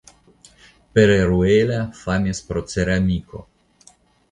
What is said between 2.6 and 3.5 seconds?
ceramiko.